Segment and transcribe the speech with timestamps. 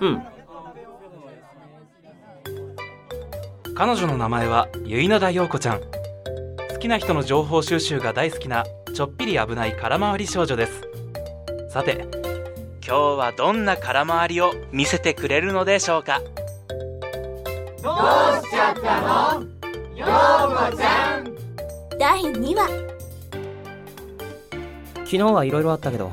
[0.00, 0.22] うん。
[3.74, 5.80] 彼女の名前は結稲田陽子ちゃん。
[5.80, 8.64] 好きな人の情報収集が大好きな
[8.94, 10.88] ちょっぴり危ない空回り少女です。
[11.70, 12.06] さて
[12.86, 16.20] 今日はどんな空回りを見せてくれるのでしょうか？
[17.82, 17.96] どう
[18.44, 19.44] しちゃったの？
[19.94, 21.34] 陽子ちゃん。
[21.98, 22.68] 第2話。
[25.04, 26.10] 昨日はいろいろあったけど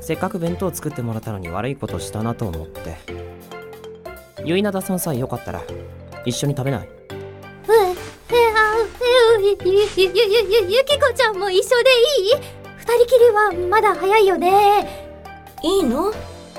[0.00, 2.96] せっかく弁当作ってもらったのに悪いことしたなと思って
[4.44, 5.62] 結稲田さんさえよかったら
[6.24, 6.88] 一緒に食べない？
[7.66, 10.24] ふえ、え、あ、え、ゆ、ゆ、ゆ、ゆ、
[10.66, 11.90] ゆ、ゆきこちゃんも一緒で
[12.20, 12.32] いい？
[12.78, 15.08] 二人きりはまだ早いよね。
[15.62, 16.12] いいの？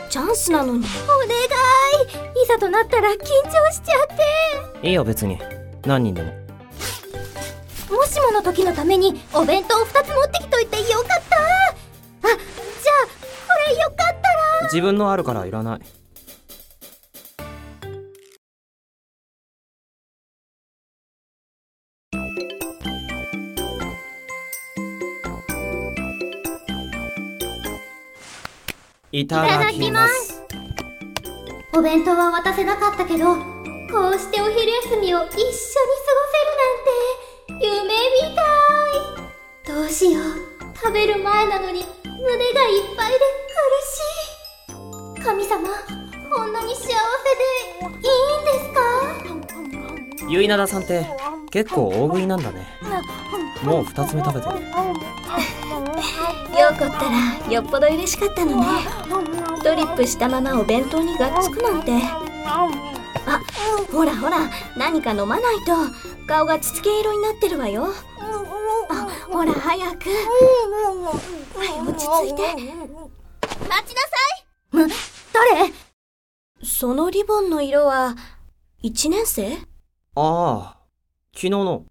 [0.10, 0.80] チャンスなのに。
[0.80, 4.88] お願いいざとなったら緊張しちゃって。
[4.88, 5.38] いいよ別に
[5.86, 6.32] 何人でも
[7.90, 11.38] もしもの時のためにお弁当二つ持ってきといてよかった
[12.30, 13.14] あ、じゃあ、こ
[13.70, 14.18] れよかったら。
[14.64, 15.82] 自分のあるからいらない
[29.12, 30.42] いただきます
[31.74, 33.42] お弁当は渡せなかったけど、こ
[34.14, 35.50] うしてお昼休みを一緒に過ごせ
[36.46, 36.52] る
[37.50, 37.82] なんて、夢
[38.30, 38.42] みた
[39.74, 39.74] い。
[39.74, 40.24] どうしよう。
[40.76, 45.24] 食べる前なのに胸がいっぱいで苦しい。
[45.24, 45.60] 神様、
[46.36, 46.98] こんなに幸せで
[47.86, 48.00] いいん
[48.46, 48.82] ですか？
[50.28, 51.06] 結稲田さんって
[51.52, 52.66] 結構大食いなんだね
[53.64, 54.56] もう2つ目食べてる
[56.60, 58.66] ようこったらよっぽど嬉しかったのね。
[59.64, 61.92] ドリップしたままお弁当にがっつくなんて。
[61.94, 63.40] あ、
[63.92, 65.74] ほらほら、何か飲まないと
[66.28, 67.88] 顔がつつけ色になってるわよ。
[68.90, 70.10] あ、ほら早く。
[71.56, 72.42] はい、落ち着いて。
[73.70, 74.88] 待ちなさいむ、
[75.32, 75.74] 誰？
[76.64, 78.16] そのリボンの色は、
[78.82, 79.58] 一年生？
[80.16, 80.78] ああ
[81.34, 81.86] 昨日の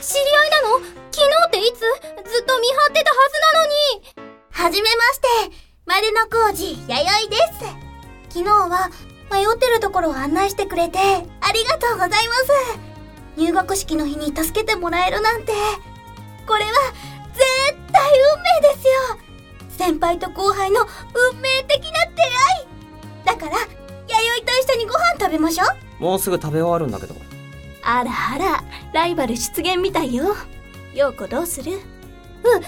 [0.00, 0.80] 知り合いなの？
[1.12, 1.80] 昨日っていつ？
[1.80, 4.32] ずっと見張ってたはずなのに。
[4.50, 5.18] はじめまし
[5.50, 5.70] て。
[5.86, 8.34] 丸の工事弥生です。
[8.34, 8.90] 昨日は
[9.30, 12.20] 迷ってるところを案内してくれてありがとうございます。
[13.36, 15.52] 入学式の日に助けてもらえるなんて。
[16.46, 16.70] これは
[17.34, 17.44] 絶
[17.92, 18.92] 対運命ですよ。
[19.68, 22.30] 先輩と後輩の運命的な出会
[22.62, 22.66] い。
[23.24, 25.64] だから弥生と一緒にご飯食べましょ
[25.98, 26.02] う。
[26.02, 27.14] もうすぐ食べ終わるんだけど
[27.82, 30.36] あらあら、ライバル出現みたいよ。
[30.94, 31.72] ようこどうする？
[31.72, 32.64] う、運命？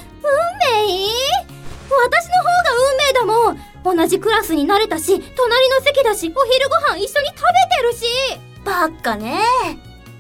[1.90, 3.96] 私の方が運命だもん。
[3.96, 8.06] 同じクラスになれたし、隣の席だし、お昼ご飯一緒に食べてるし。
[8.64, 9.40] ばっかね。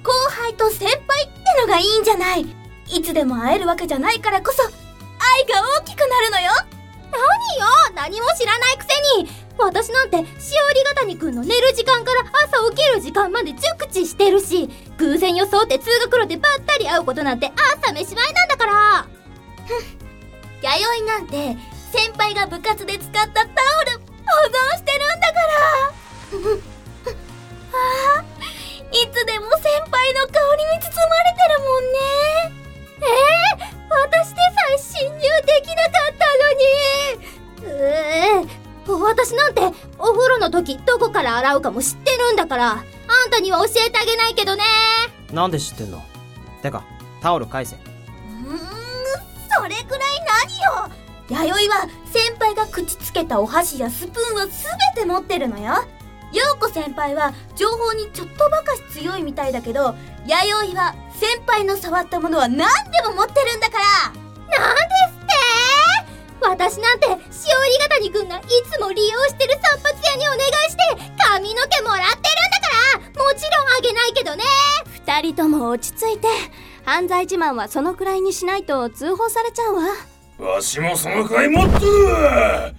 [0.02, 2.46] 後輩と先輩ってのがいいんじゃない。
[2.88, 4.70] いつでも会えるわけじゃないからこそ、愛
[5.46, 6.50] が大きくなるのよ。
[7.10, 7.20] 何
[7.60, 7.66] よ？
[7.94, 9.28] 何も知らないくせに
[9.64, 10.22] 私なんて、し
[10.70, 14.68] おりがたにくんの寝る時間から朝起きる時間まで熟知してるし、
[14.98, 17.50] 偶然装って通学路でばったり会うことなんて
[17.80, 19.06] 朝飯前なんだから
[19.66, 19.84] ふん、
[20.62, 21.56] 弥生なんて、
[21.92, 23.98] 先輩が部活で使ったタオル、保
[24.48, 25.52] 存してるんだから
[27.72, 28.24] ああ、
[28.92, 31.98] いつでも先輩の香りに包まれてるもんね。
[33.02, 33.04] え
[33.58, 33.71] えー、
[40.52, 42.70] 時どこから洗うかも知ってるんだから。
[42.72, 44.62] あんたには教えてあげないけどね。
[45.32, 46.02] なんで知ってんの？
[46.62, 46.84] てか
[47.20, 47.76] タオル返せ。
[47.76, 50.00] うーんそれくらい
[51.28, 51.46] 何よ。
[51.46, 54.54] 弥生は先輩が口つけたお箸やスプーンは全
[54.94, 55.84] て持ってるのよ。
[56.32, 59.94] 陽子先輩は情報にちょっとばかし強いみたいだけど
[60.26, 62.66] 弥生は先輩の触ったものは何で
[63.06, 63.84] も持ってるんだから。
[64.58, 66.48] なんですって。
[66.48, 69.51] 私なんてしおりがたにくんがいつも利用してる
[75.72, 76.28] 落ち着いて。
[76.84, 79.82] 犯罪自慢はそのくらいにしないと通報されちゃうわ。
[80.54, 82.04] わしもそのくらい持っとる。
[82.04, 82.72] わ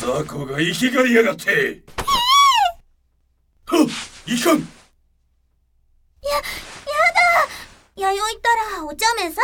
[0.00, 1.82] 雑魚が生きがりやがって。
[3.66, 3.86] はっ
[4.26, 4.58] いかん。
[4.58, 6.42] や、やだ。
[7.96, 9.40] 弥生ったらお茶目さ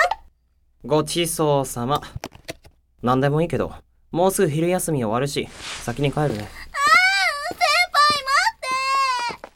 [0.85, 2.01] ごちそうさま。
[3.03, 3.73] 何でもいいけど
[4.13, 5.47] もうすぐ昼休み終わるし
[5.83, 6.49] 先に帰るねあー先
[7.93, 9.49] 輩待って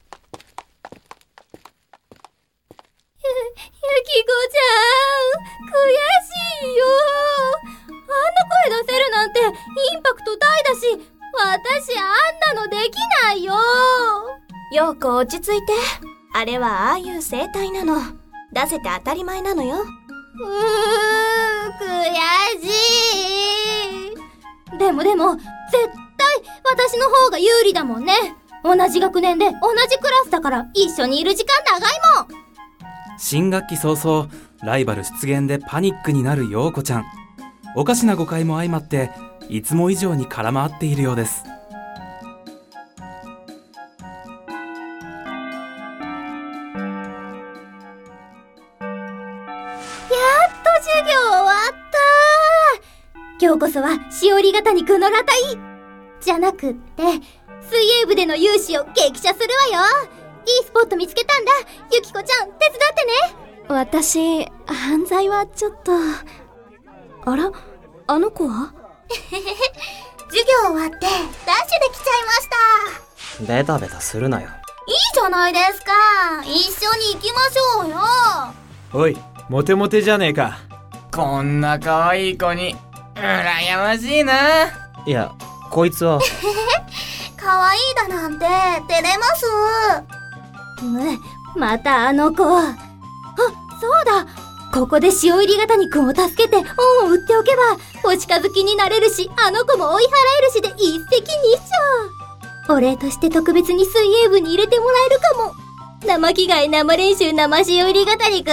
[3.25, 3.29] ゆ、
[4.17, 4.73] ゆきこちゃ
[5.37, 5.85] ん悔
[6.25, 6.83] しいよ。
[7.91, 9.45] あんな声出せるなんてイ
[9.97, 10.81] ンパクト大だし
[11.35, 12.03] 私あ
[12.55, 13.55] んなのできないよ。
[14.73, 15.73] ようこ落ち着いて。
[16.35, 18.01] あれはああいう生態なの。
[18.53, 19.77] 出せて当たり前なのよ。
[19.77, 19.87] うー
[21.79, 22.69] 悔し
[24.75, 24.79] い。
[24.79, 25.47] でもでも絶
[26.17, 28.15] 対私の方が有利だもんね。
[28.65, 29.53] 同じ学年で同
[29.89, 31.91] じクラスだから一緒にいる時間長い
[32.31, 32.38] もん
[33.19, 34.29] 新学期早々
[34.63, 37.05] ライバル出現でパニックになる陽子ちゃん。
[37.77, 39.11] おかしな誤解も相まって
[39.49, 41.43] いつも以上に空回っているようです。
[50.81, 53.45] 授業終わった。
[53.45, 55.59] 今日こそはしおりが谷くんの裸体
[56.21, 60.18] じゃなくって水泳部での勇姿を激写するわよ。
[60.49, 61.53] いいスポット見つけたんだ。
[61.93, 63.69] ゆきこちゃん手伝ってね。
[63.69, 65.93] 私犯罪はちょっと。
[67.31, 67.53] あら？
[68.07, 68.73] あの子は？
[69.11, 72.49] 授業終わってダッシュで来ちゃいまし
[73.47, 73.53] た。
[73.55, 74.49] ベタベタするなよ。
[74.87, 75.93] いいじゃないですか。
[76.45, 77.97] 一緒に行きましょうよ。
[78.95, 79.19] おい
[79.51, 80.59] モテモテじゃねえか。
[81.15, 82.75] こんな可愛い子に
[83.15, 84.35] 羨ましいな。
[85.05, 85.31] いや
[85.71, 86.19] こいつは。
[87.37, 89.47] 可愛いだなんて照れます
[90.83, 91.19] む
[91.57, 92.75] またあの子あ
[93.81, 94.27] そうだ。
[94.73, 96.65] ここで塩入り型にくんを助けて恩
[97.11, 97.79] を売っておけば
[98.11, 100.09] お近づきになれるしあの子も追い払
[100.41, 101.57] えるしで一石二
[102.69, 102.77] 鳥。
[102.77, 105.55] お礼として特別に水泳部に入れてもらえるかも。
[106.07, 108.53] 生着替え生練習生塩入り型にくん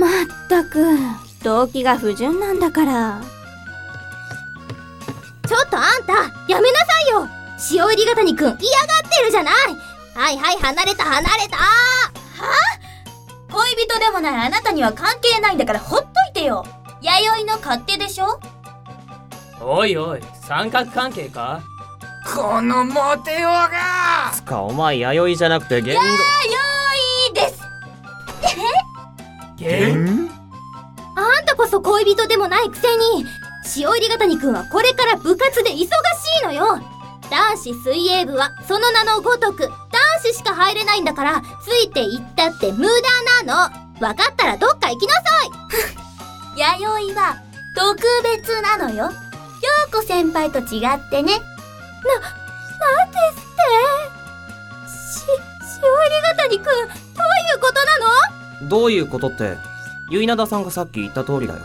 [0.00, 0.10] まっ
[0.48, 0.96] たく。
[1.42, 3.20] 動機が不純なんだから。
[5.48, 6.12] ちょっとあんた
[6.48, 7.28] やめなさいよ
[7.70, 8.46] 塩入り型にくん。
[8.46, 9.54] 嫌がってるじゃない。
[10.14, 11.56] はいはい離れた離れた。
[11.56, 11.64] は
[13.50, 16.64] 恋人でもないあなたには関係ないんだからほっといてよ。
[17.00, 18.40] 弥生の勝手でしょ？
[19.60, 21.62] おいおい三角関係か？
[22.34, 24.32] このモテようが！
[24.32, 26.08] つかお前弥生じゃなくて言語弥
[27.34, 27.62] 生です。
[29.56, 30.30] ゲン
[31.16, 33.24] あんたこそ恋人でもないくせに
[33.76, 35.86] 塩入り型にくんはこれから部活で忙し
[36.42, 36.80] いのよ
[37.32, 39.72] 男子水泳部はその名のごとく男
[40.22, 43.82] 子しか入れないんだからついていったって無駄なの。
[43.98, 45.20] 分かったらどっか行きなさ
[46.54, 46.58] い。
[46.60, 47.36] 弥生は
[47.74, 49.10] 特別なのよ。
[49.94, 51.40] 陽子先輩と違ってね。
[52.04, 52.18] な
[53.06, 53.54] んですっ
[54.84, 55.22] て。
[55.22, 55.24] し
[55.82, 56.88] 塩入り型にくんどうい
[57.56, 57.98] うことな
[58.60, 58.68] の？
[58.68, 59.56] どういうことって？
[60.10, 61.60] ゆいなださんがさっき言った通りだよ。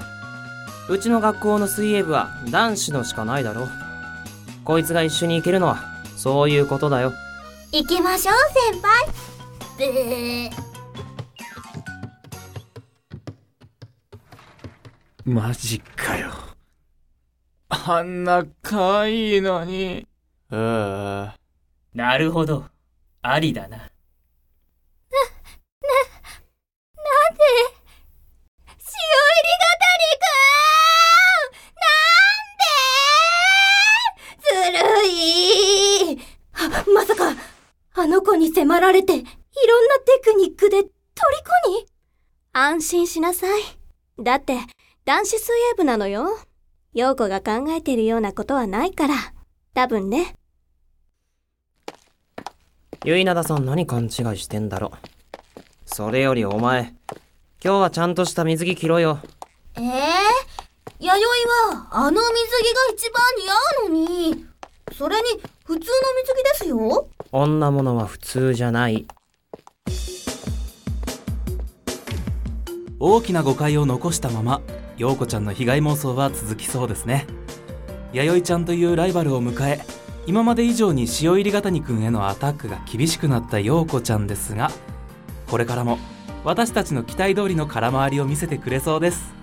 [0.88, 3.68] うちの学校の水泳部は男子のしかないだろ
[4.68, 5.80] こいつが一緒に行けるのは
[6.18, 7.14] そういうことだよ。
[7.72, 8.36] 行きましょう
[8.74, 9.06] 先輩。
[9.78, 10.52] ブー。
[15.24, 16.34] マジかよ。
[17.70, 20.06] あんな可愛いのに。
[20.52, 21.38] ああ
[21.94, 22.66] なるほど。
[23.22, 23.90] ありだな
[38.58, 39.30] 迫られていろんな
[40.04, 40.88] テクニックで虜
[41.70, 41.86] に？
[42.54, 43.62] 安心しなさい。
[44.20, 44.58] だって
[45.06, 46.40] 男子水泳部なのよ。
[46.94, 49.14] 陽子が考えてるようなことはないから。
[49.76, 50.34] 多分ね。
[53.06, 54.92] ゆいなださん何勘違いしてんだろ
[55.86, 56.96] それよりお前
[57.64, 59.20] 今日はちゃんとした水着着ろよ。
[59.76, 59.84] ええ
[61.00, 63.54] 弥生はあの水着が一番似合
[63.86, 63.96] うの
[64.34, 64.46] に。
[64.98, 65.24] それに
[65.64, 69.08] 普通の水着ですよ女物は普通じゃない。
[73.00, 74.62] 大きな誤解を残したまま
[74.98, 77.28] 陽子ちゃんの被害妄想は続きそうですね。
[78.14, 79.82] 弥生ちゃんというライバルを迎え
[80.26, 84.72] 今まで以上に塩入り型にくんへのアタックが厳しくなった陽子ちゃんですが
[85.48, 86.00] これからも
[86.44, 89.37] 私たちの期待通りの空回りを見せてくれそうです。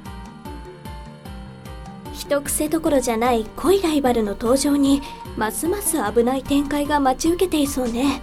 [2.24, 5.02] 人癖どころじゃない濃いライバルの登場に
[5.36, 8.22] ますます危ない展開が待ち受けていそうね。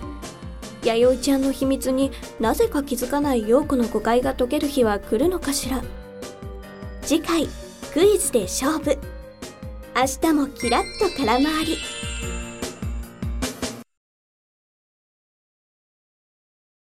[0.83, 5.83] 弥生ちゃんの秘密になぜか気づかない陽子の誤解が解ける日は来るのかしら。
[7.03, 7.47] 次回
[7.93, 8.97] クイズで勝負。
[9.95, 11.77] 明日もキラッと空回り。